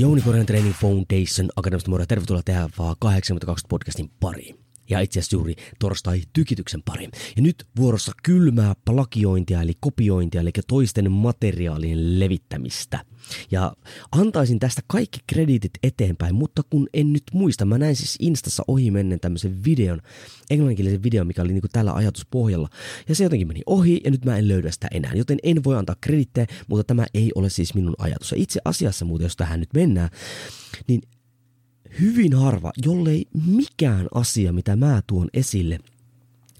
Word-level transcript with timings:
Jouni 0.00 0.20
Korean 0.20 0.46
Training 0.46 0.74
Foundation 0.74 1.48
Akademista 1.56 1.90
Moro. 1.90 2.06
Tervetuloa 2.06 2.42
tähän 2.44 2.70
vaan 2.78 2.96
82 2.98 3.66
podcastin 3.68 4.10
pariin. 4.20 4.69
Ja 4.90 5.00
itse 5.00 5.20
asiassa 5.20 5.36
juuri 5.36 5.54
torstai 5.78 6.22
tykityksen 6.32 6.82
pariin. 6.82 7.10
Ja 7.36 7.42
nyt 7.42 7.66
vuorossa 7.76 8.12
kylmää 8.22 8.74
plagiointia 8.84 9.62
eli 9.62 9.72
kopiointia 9.80 10.40
eli 10.40 10.50
toisten 10.68 11.12
materiaalien 11.12 12.20
levittämistä. 12.20 13.04
Ja 13.50 13.72
antaisin 14.12 14.58
tästä 14.58 14.82
kaikki 14.86 15.18
krediitit 15.26 15.72
eteenpäin, 15.82 16.34
mutta 16.34 16.62
kun 16.70 16.88
en 16.94 17.12
nyt 17.12 17.22
muista, 17.32 17.64
mä 17.64 17.78
näin 17.78 17.96
siis 17.96 18.16
Instassa 18.20 18.62
ohi 18.68 18.90
mennen 18.90 19.20
tämmöisen 19.20 19.64
videon, 19.64 20.00
englanninkielisen 20.50 21.02
videon, 21.02 21.26
mikä 21.26 21.42
oli 21.42 21.52
niinku 21.52 21.68
tällä 21.72 21.92
ajatuspohjalla. 21.92 22.68
Ja 23.08 23.14
se 23.14 23.24
jotenkin 23.24 23.48
meni 23.48 23.60
ohi 23.66 24.00
ja 24.04 24.10
nyt 24.10 24.24
mä 24.24 24.36
en 24.36 24.48
löydä 24.48 24.70
sitä 24.70 24.88
enää, 24.90 25.12
joten 25.14 25.38
en 25.42 25.64
voi 25.64 25.76
antaa 25.76 25.96
kredittejä, 26.00 26.46
mutta 26.68 26.84
tämä 26.84 27.06
ei 27.14 27.32
ole 27.34 27.50
siis 27.50 27.74
minun 27.74 27.94
ajatus. 27.98 28.32
Ja 28.32 28.38
itse 28.38 28.60
asiassa 28.64 29.04
muuten, 29.04 29.24
jos 29.24 29.36
tähän 29.36 29.60
nyt 29.60 29.74
mennään, 29.74 30.10
niin 30.88 31.00
hyvin 32.00 32.34
harva, 32.34 32.72
jollei 32.84 33.26
mikään 33.46 34.06
asia, 34.14 34.52
mitä 34.52 34.76
mä 34.76 35.02
tuon 35.06 35.28
esille– 35.34 35.78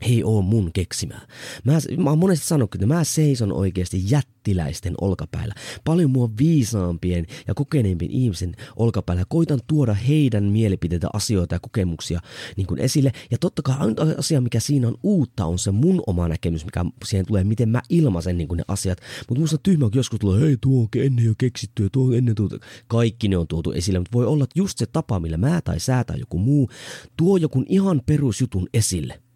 ei 0.00 0.24
oo 0.24 0.42
mun 0.42 0.72
keksimää. 0.72 1.26
Mä, 1.64 1.78
mä 1.96 2.10
oon 2.10 2.18
monesti 2.18 2.46
sanonut, 2.46 2.74
että 2.74 2.86
mä 2.86 3.04
seison 3.04 3.52
oikeasti 3.52 4.02
jättiläisten 4.10 4.94
olkapäällä. 5.00 5.54
Paljon 5.84 6.10
mua 6.10 6.30
viisaampien 6.38 7.26
ja 7.48 7.54
kokeneempien 7.54 8.10
ihmisen 8.10 8.54
olkapäällä. 8.76 9.24
Koitan 9.28 9.60
tuoda 9.66 9.94
heidän 9.94 10.44
mielipiteitä, 10.44 11.08
asioita 11.12 11.54
ja 11.54 11.60
kokemuksia 11.60 12.20
niin 12.56 12.66
kuin 12.66 12.80
esille. 12.80 13.12
Ja 13.30 13.38
totta 13.38 13.62
kai 13.62 13.76
ainut 13.78 14.00
asia, 14.18 14.40
mikä 14.40 14.60
siinä 14.60 14.88
on 14.88 14.96
uutta, 15.02 15.44
on 15.44 15.58
se 15.58 15.70
mun 15.70 16.02
oma 16.06 16.28
näkemys, 16.28 16.64
mikä 16.64 16.84
siihen 17.04 17.26
tulee, 17.26 17.44
miten 17.44 17.68
mä 17.68 17.82
ilmaisen 17.88 18.38
niin 18.38 18.48
kuin 18.48 18.58
ne 18.58 18.64
asiat. 18.68 18.98
Mutta 19.28 19.40
musta 19.40 19.58
tyhmä, 19.58 19.84
kun 19.84 19.98
joskus 19.98 20.18
tulee, 20.18 20.40
hei 20.40 20.56
tuo 20.60 20.80
on 20.80 20.88
ennen 20.96 21.24
jo 21.24 21.34
keksitty, 21.38 21.88
tuo 21.92 22.06
on 22.06 22.14
ennen 22.14 22.34
tuota. 22.34 22.58
Kaikki 22.86 23.28
ne 23.28 23.36
on 23.36 23.46
tuotu 23.46 23.72
esille, 23.72 23.98
mutta 23.98 24.12
voi 24.12 24.26
olla, 24.26 24.44
että 24.44 24.58
just 24.58 24.78
se 24.78 24.86
tapa, 24.86 25.20
millä 25.20 25.36
mä 25.36 25.60
tai 25.60 25.80
sä 25.80 26.04
tai 26.04 26.20
joku 26.20 26.38
muu 26.38 26.70
tuo 27.16 27.36
joku 27.36 27.64
ihan 27.68 28.00
perusjutun 28.06 28.68
esille– 28.74 29.20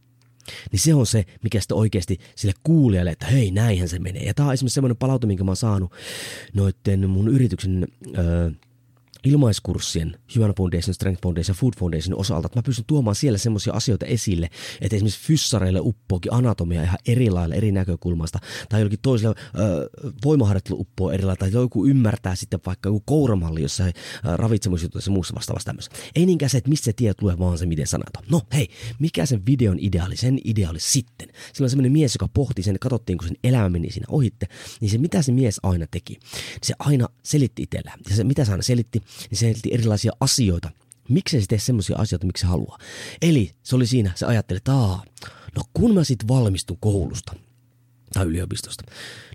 niin 0.73 0.81
se 0.81 0.95
on 0.95 1.06
se, 1.06 1.25
mikä 1.42 1.61
sitten 1.61 1.77
oikeasti 1.77 2.19
sille 2.37 2.55
kuulijalle, 2.62 3.11
että 3.11 3.27
hei, 3.27 3.50
näinhän 3.50 3.89
se 3.89 3.98
menee. 3.98 4.23
Ja 4.23 4.34
tämä 4.34 4.48
on 4.48 4.55
esimerkiksi 4.55 4.75
semmoinen 4.75 4.97
palaute, 4.97 5.27
minkä 5.27 5.45
mä 5.45 5.50
oon 5.50 5.56
saanut 5.56 5.92
noitten 6.55 7.11
mun 7.11 7.28
yrityksen 7.28 7.89
öö, 8.19 8.50
ilmaiskurssien 9.25 10.19
Human 10.36 10.55
Foundation, 10.56 10.94
Strength 10.94 11.22
Foundation 11.22 11.56
Food 11.56 11.72
Foundation 11.78 12.19
osalta, 12.19 12.47
että 12.47 12.58
mä 12.58 12.62
pystyn 12.62 12.84
tuomaan 12.86 13.14
siellä 13.14 13.39
semmoisia 13.39 13.72
asioita 13.72 14.06
esille, 14.06 14.50
että 14.81 14.97
esimerkiksi 14.97 15.27
fyssareille 15.27 15.81
uppoakin 15.82 16.32
anatomia 16.32 16.82
ihan 16.82 16.98
eri 17.06 17.31
lailla, 17.31 17.54
eri 17.54 17.72
näkökulmasta, 17.72 18.38
tai 18.69 18.81
jollakin 18.81 18.98
toiselle 19.03 19.34
äh, 19.38 19.53
voimaharjoittelu 20.25 20.81
uppoo 20.81 21.10
eri 21.10 21.25
lailla, 21.25 21.37
tai 21.37 21.53
joku 21.53 21.87
ymmärtää 21.87 22.34
sitten 22.34 22.60
vaikka 22.66 22.88
joku 22.88 23.03
kouramalli 23.06 23.62
jossain 23.62 23.93
äh, 23.97 24.34
ravitsemusjutuissa 24.34 25.10
ja 25.10 25.15
muussa 25.15 25.34
vastaavassa 25.34 25.66
tämmöistä. 25.66 25.97
Ei 26.15 26.27
niinkään 26.27 26.50
se, 26.50 26.59
että 26.59 26.71
mistä 26.71 26.84
se 26.84 26.93
tie 26.93 27.15
tulee, 27.15 27.38
vaan 27.38 27.59
se, 27.59 27.66
miten 27.66 27.87
sanotaan. 27.87 28.25
No 28.31 28.41
hei, 28.53 28.69
mikä 28.98 29.27
sen 29.27 29.47
videon 29.47 29.78
ideaali, 29.81 30.16
sen 30.16 30.38
ideaali 30.44 30.81
sitten? 30.81 31.28
Sillä 31.53 31.66
on 31.66 31.71
semmoinen 31.71 31.93
mies, 31.93 32.15
joka 32.15 32.28
pohti 32.28 32.62
sen, 32.62 32.77
katsottiin, 32.81 33.19
kun 33.19 33.28
sen 33.28 33.37
elämä 33.44 33.69
meni 33.69 33.91
siinä 33.91 34.06
ohitte, 34.09 34.47
niin 34.81 34.91
se 34.91 34.98
mitä 34.98 35.22
se 35.22 35.32
mies 35.32 35.60
aina 35.62 35.87
teki, 35.91 36.19
se 36.62 36.75
aina 36.78 37.09
selitti 37.22 37.62
itsellään. 37.62 37.98
Ja 38.10 38.16
se 38.16 38.25
mitä 38.25 38.44
se 38.44 38.53
aina 38.53 38.62
selitti, 38.62 39.03
niin 39.30 39.38
se 39.38 39.41
selitti 39.41 39.75
erilaisia 39.75 40.12
asioita. 40.20 40.70
Miksi 41.08 41.41
se 41.41 41.47
tee 41.47 41.58
semmoisia 41.58 41.97
asioita, 41.98 42.26
miksi 42.26 42.41
se 42.41 42.47
haluaa? 42.47 42.78
Eli 43.22 43.50
se 43.62 43.76
oli 43.76 43.86
siinä, 43.86 44.12
se 44.14 44.26
ajatteli, 44.26 44.56
että 44.56 44.72
Aa, 44.72 45.04
no 45.56 45.62
kun 45.75 45.94
mä 45.94 46.04
sitten 46.04 46.28
valmistun 46.28 46.78
koulusta 46.80 47.34
tai 48.12 48.26
yliopistosta, 48.26 48.84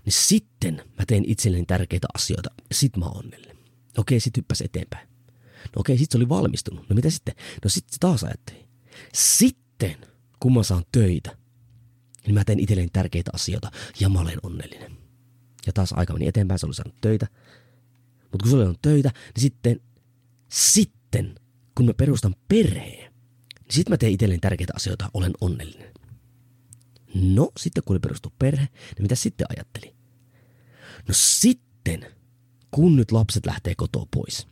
niin 0.04 0.12
sitten 0.12 0.82
mä 0.98 1.06
teen 1.06 1.24
itselleni 1.26 1.66
tärkeitä 1.66 2.08
asioita 2.14 2.50
sit 2.72 2.96
mä 2.96 3.04
oon 3.04 3.16
onnellinen. 3.16 3.56
Okei, 3.98 4.20
sit 4.20 4.36
hyppäsi 4.36 4.64
eteenpäin. 4.64 5.08
No 5.76 5.80
okei, 5.80 5.98
sit 5.98 6.10
se 6.10 6.18
oli 6.18 6.28
valmistunut. 6.28 6.88
No 6.88 6.94
mitä 6.94 7.10
sitten? 7.10 7.34
No 7.64 7.70
sitten 7.70 7.92
se 7.92 7.98
taas 8.00 8.24
ajatteli. 8.24 8.68
Sitten, 9.14 9.96
kun 10.40 10.54
mä 10.54 10.62
saan 10.62 10.84
töitä, 10.92 11.36
niin 12.26 12.34
mä 12.34 12.44
teen 12.44 12.60
itselleni 12.60 12.88
tärkeitä 12.92 13.30
asioita 13.34 13.70
ja 14.00 14.08
mä 14.08 14.20
olen 14.20 14.38
onnellinen. 14.42 14.96
Ja 15.66 15.72
taas 15.72 15.92
aika 15.92 16.12
meni 16.12 16.26
eteenpäin, 16.26 16.58
se 16.58 16.66
oli 16.66 16.74
saanut 16.74 17.00
töitä. 17.00 17.26
Mutta 18.32 18.42
kun 18.42 18.50
se 18.50 18.56
on 18.56 18.76
töitä, 18.82 19.08
niin 19.08 19.42
sitten 19.42 19.80
sitten, 20.52 21.34
kun 21.74 21.86
mä 21.86 21.94
perustan 21.94 22.34
perheen, 22.48 23.12
niin 23.60 23.70
sit 23.70 23.88
mä 23.88 23.96
teen 23.96 24.12
itselleni 24.12 24.40
tärkeitä 24.40 24.72
asioita, 24.76 25.10
olen 25.14 25.32
onnellinen. 25.40 25.92
No, 27.14 27.50
sitten 27.56 27.82
kun 27.84 27.94
oli 27.94 28.00
perustu 28.00 28.32
perhe, 28.38 28.68
niin 28.96 29.02
mitä 29.02 29.14
sitten 29.14 29.46
ajatteli? 29.50 29.94
No 31.08 31.14
sitten, 31.14 32.06
kun 32.70 32.96
nyt 32.96 33.12
lapset 33.12 33.46
lähtee 33.46 33.74
kotoa 33.74 34.06
pois, 34.10 34.46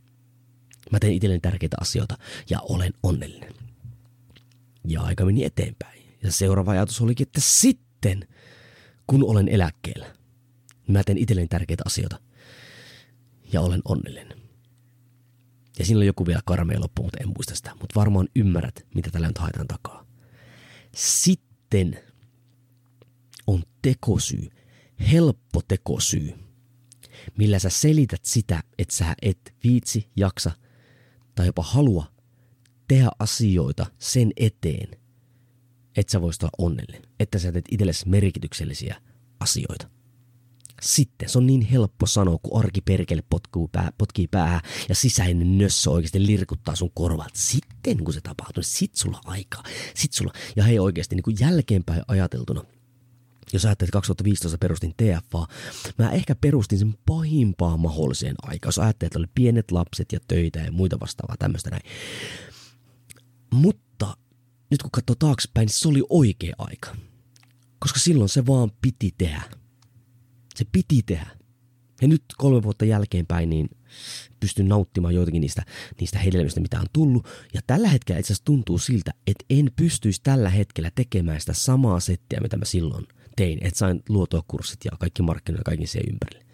mä 0.91 0.99
teen 0.99 1.13
itselleni 1.13 1.39
tärkeitä 1.39 1.77
asioita 1.81 2.17
ja 2.49 2.59
olen 2.61 2.93
onnellinen. 3.03 3.53
Ja 4.87 5.01
aika 5.01 5.25
meni 5.25 5.43
eteenpäin. 5.43 6.03
Ja 6.23 6.31
seuraava 6.31 6.71
ajatus 6.71 7.01
olikin, 7.01 7.27
että 7.27 7.41
sitten, 7.41 8.27
kun 9.07 9.23
olen 9.23 9.49
eläkkeellä, 9.49 10.05
niin 10.87 10.93
mä 10.93 11.03
teen 11.03 11.17
itselleni 11.17 11.47
tärkeitä 11.47 11.83
asioita 11.85 12.19
ja 13.53 13.61
olen 13.61 13.81
onnellinen. 13.85 14.39
Ja 15.79 15.85
siinä 15.85 15.97
oli 15.97 16.05
joku 16.05 16.25
vielä 16.25 16.41
karmea 16.45 16.79
loppu, 16.79 17.03
mutta 17.03 17.17
en 17.21 17.27
muista 17.27 17.55
sitä. 17.55 17.71
Mutta 17.79 17.99
varmaan 17.99 18.27
ymmärrät, 18.35 18.85
mitä 18.95 19.09
tällä 19.11 19.27
nyt 19.27 19.37
haetaan 19.37 19.67
takaa. 19.67 20.05
Sitten 20.95 21.99
on 23.47 23.63
tekosyy, 23.81 24.47
helppo 25.11 25.61
tekosyy, 25.67 26.33
millä 27.37 27.59
sä 27.59 27.69
selität 27.69 28.25
sitä, 28.25 28.63
että 28.77 28.95
sä 28.95 29.15
et 29.21 29.55
viitsi, 29.63 30.09
jaksa 30.15 30.51
tai 31.35 31.45
jopa 31.45 31.63
halua 31.63 32.11
tehdä 32.87 33.09
asioita 33.19 33.85
sen 33.99 34.31
eteen, 34.37 34.99
että 35.97 36.11
sä 36.11 36.21
voisit 36.21 36.43
olla 36.43 36.51
onnellinen, 36.57 37.01
että 37.19 37.39
sä 37.39 37.51
teet 37.51 37.65
itsellesi 37.71 38.09
merkityksellisiä 38.09 39.01
asioita. 39.39 39.89
Sitten 40.81 41.29
se 41.29 41.37
on 41.37 41.47
niin 41.47 41.61
helppo 41.61 42.05
sanoa, 42.05 42.37
kun 42.43 42.59
arki 42.59 42.81
perkele 42.81 43.23
pää, 43.71 43.91
potkii 43.97 44.27
päähän 44.27 44.61
ja 44.89 44.95
sisäinen 44.95 45.57
nössö 45.57 45.89
oikeasti 45.89 46.25
lirkuttaa 46.25 46.75
sun 46.75 46.91
korvaat. 46.93 47.35
Sitten 47.35 48.03
kun 48.03 48.13
se 48.13 48.21
tapahtuu, 48.21 48.61
niin 48.61 48.71
sit 48.71 48.95
sulla 48.95 49.21
aikaa. 49.25 49.63
Sit 49.95 50.13
sulla, 50.13 50.33
ja 50.55 50.63
hei 50.63 50.79
oikeasti 50.79 51.15
niin 51.15 51.23
kuin 51.23 51.37
jälkeenpäin 51.39 52.01
ajateltuna, 52.07 52.63
jos 53.53 53.65
ajattelet, 53.65 53.87
että 53.87 53.97
2015 53.97 54.57
perustin 54.57 54.93
TFA, 54.97 55.47
mä 55.97 56.11
ehkä 56.11 56.35
perustin 56.35 56.79
sen 56.79 56.95
pahimpaa 57.05 57.77
mahdolliseen 57.77 58.35
aikaan. 58.41 58.67
Jos 58.67 58.79
ajattelet, 58.79 59.09
että 59.09 59.19
oli 59.19 59.27
pienet 59.35 59.71
lapset 59.71 60.11
ja 60.11 60.19
töitä 60.27 60.59
ja 60.59 60.71
muita 60.71 60.99
vastaavaa 60.99 61.35
tämmöistä 61.39 61.69
näin. 61.69 61.83
Mutta 63.53 64.17
nyt 64.71 64.81
kun 64.81 64.91
katsoo 64.91 65.15
taaksepäin, 65.15 65.65
niin 65.65 65.75
se 65.75 65.87
oli 65.87 66.03
oikea 66.09 66.55
aika. 66.57 66.95
Koska 67.79 67.99
silloin 67.99 68.29
se 68.29 68.45
vaan 68.45 68.71
piti 68.81 69.13
tehdä. 69.17 69.58
Se 70.59 70.65
piti 70.71 71.01
tehdä. 71.05 71.27
Ja 72.01 72.07
nyt 72.07 72.23
kolme 72.37 72.63
vuotta 72.63 72.85
jälkeenpäin 72.85 73.49
niin 73.49 73.69
pystyn 74.39 74.67
nauttimaan 74.67 75.15
joitakin 75.15 75.41
niistä, 75.41 75.65
niistä 75.99 76.19
hedelmistä, 76.19 76.59
mitä 76.59 76.79
on 76.79 76.85
tullut. 76.93 77.27
Ja 77.53 77.61
tällä 77.67 77.87
hetkellä 77.87 78.19
itse 78.19 78.33
asiassa 78.33 78.45
tuntuu 78.45 78.77
siltä, 78.77 79.13
että 79.27 79.45
en 79.49 79.71
pystyisi 79.75 80.21
tällä 80.23 80.49
hetkellä 80.49 80.91
tekemään 80.95 81.39
sitä 81.39 81.53
samaa 81.53 81.99
settiä, 81.99 82.39
mitä 82.41 82.57
mä 82.57 82.65
silloin 82.65 83.07
tein. 83.35 83.57
Että 83.61 83.77
sain 83.79 84.03
luotua 84.09 84.43
kurssit 84.47 84.85
ja 84.85 84.91
kaikki 84.99 85.21
markkinoilla 85.21 85.63
kaikki 85.63 85.87
siihen 85.87 86.09
ympärille. 86.09 86.45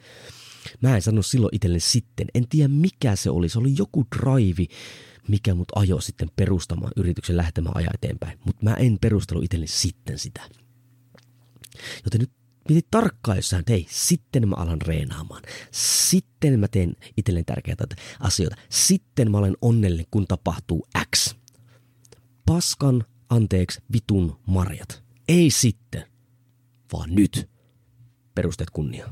Mä 0.82 0.96
en 0.96 1.02
sanonut 1.02 1.26
silloin 1.26 1.56
itselleni 1.56 1.80
sitten. 1.80 2.28
En 2.34 2.48
tiedä 2.48 2.68
mikä 2.68 3.16
se 3.16 3.30
oli. 3.30 3.50
Se 3.50 3.60
oli 3.60 3.74
joku 3.78 4.06
drive, 4.18 4.66
mikä 5.28 5.56
mut 5.56 5.72
ajoi 5.76 6.02
sitten 6.02 6.30
perustamaan 6.36 6.92
yrityksen 6.96 7.38
lähtemään 7.38 7.78
ajaa 7.78 7.92
eteenpäin. 7.94 8.40
Mutta 8.46 8.64
mä 8.64 8.74
en 8.74 8.98
perustelu 9.02 9.42
itselleni 9.42 9.68
sitten 9.68 10.20
sitä. 10.20 10.42
Joten 12.06 12.22
nyt 12.22 12.32
mieti 12.70 12.88
tarkkaan 12.92 13.38
jossain, 13.38 13.60
että 13.60 13.74
hei, 13.74 13.86
sitten 13.90 14.50
mä 14.50 14.56
alan 14.56 14.82
reenaamaan. 14.82 15.42
Sitten 15.72 16.60
mä 16.60 16.68
teen 16.68 16.96
itselleen 17.18 17.46
tärkeitä 17.46 17.86
asioita. 18.20 18.56
Sitten 18.70 19.32
mä 19.32 19.38
olen 19.38 19.58
onnellinen, 19.62 20.06
kun 20.12 20.28
tapahtuu 20.28 20.88
X. 21.16 21.36
Paskan, 22.46 23.04
anteeksi, 23.30 23.82
vitun 23.94 24.40
marjat. 24.48 25.04
Ei 25.28 25.50
sitten, 25.50 26.04
vaan 26.94 27.16
nyt. 27.16 27.50
Perusteet 28.36 28.70
kunnia. 28.70 29.10